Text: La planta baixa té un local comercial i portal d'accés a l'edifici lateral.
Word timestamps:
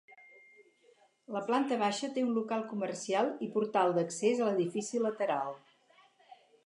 La 1.35 1.41
planta 1.49 1.77
baixa 1.83 2.09
té 2.15 2.23
un 2.27 2.33
local 2.37 2.65
comercial 2.71 3.29
i 3.49 3.51
portal 3.59 3.95
d'accés 3.99 4.43
a 4.43 4.49
l'edifici 4.51 5.03
lateral. 5.09 5.55